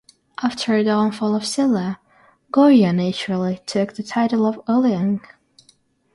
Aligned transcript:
After 0.41 0.73
a 0.73 0.83
downfall 0.83 1.35
of 1.35 1.45
Silla, 1.45 1.99
Goryeo 2.51 2.91
naturally 2.91 3.61
took 3.67 3.93
the 3.93 4.01
title 4.01 4.47
of 4.47 4.59
Ulleung. 4.67 5.21